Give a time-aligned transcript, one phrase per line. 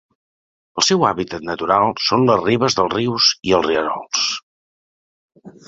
[0.81, 4.27] El seu hàbitat natural són les ribes dels rius i rierols.